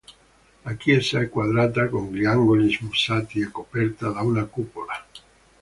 La 0.65 0.73
chiesa 0.73 1.19
è 1.21 1.29
quadrata 1.29 1.87
con 1.87 2.11
gli 2.11 2.25
angoli 2.25 2.71
smussati 2.73 3.39
e 3.39 3.51
coperta 3.51 4.09
da 4.09 4.21
una 4.23 4.45
cupola. 4.45 5.05